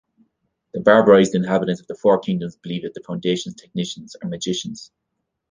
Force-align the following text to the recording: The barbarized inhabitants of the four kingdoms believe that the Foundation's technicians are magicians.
The 0.73 0.79
barbarized 0.79 1.35
inhabitants 1.35 1.79
of 1.79 1.85
the 1.85 1.93
four 1.93 2.17
kingdoms 2.17 2.55
believe 2.55 2.81
that 2.81 2.95
the 2.95 3.03
Foundation's 3.05 3.53
technicians 3.53 4.15
are 4.15 4.27
magicians. 4.27 4.91